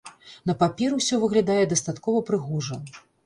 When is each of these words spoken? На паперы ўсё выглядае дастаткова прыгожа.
На 0.51 0.55
паперы 0.63 0.97
ўсё 1.01 1.19
выглядае 1.25 1.59
дастаткова 1.75 2.25
прыгожа. 2.31 2.81